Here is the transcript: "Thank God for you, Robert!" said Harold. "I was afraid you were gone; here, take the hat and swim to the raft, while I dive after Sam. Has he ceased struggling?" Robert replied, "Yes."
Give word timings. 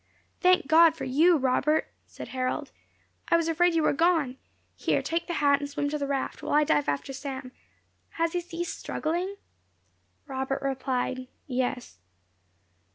"Thank 0.39 0.65
God 0.65 0.95
for 0.95 1.03
you, 1.03 1.37
Robert!" 1.37 1.93
said 2.07 2.29
Harold. 2.29 2.71
"I 3.29 3.37
was 3.37 3.47
afraid 3.47 3.75
you 3.75 3.83
were 3.83 3.93
gone; 3.93 4.37
here, 4.75 4.99
take 4.99 5.27
the 5.27 5.33
hat 5.35 5.59
and 5.59 5.69
swim 5.69 5.89
to 5.89 5.99
the 5.99 6.07
raft, 6.07 6.41
while 6.41 6.55
I 6.55 6.63
dive 6.63 6.89
after 6.89 7.13
Sam. 7.13 7.51
Has 8.13 8.33
he 8.33 8.41
ceased 8.41 8.79
struggling?" 8.79 9.35
Robert 10.25 10.63
replied, 10.63 11.27
"Yes." 11.45 11.99